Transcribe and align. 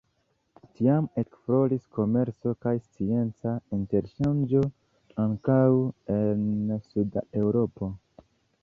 Tiam 0.77 1.09
ekfloris 1.23 1.83
komerco 1.97 2.55
kaj 2.67 2.73
scienca 2.87 3.55
interŝanĝo, 3.79 4.65
ankaŭ 5.27 5.63
en 6.19 6.45
suda 6.91 7.29
Eŭropo. 7.45 7.95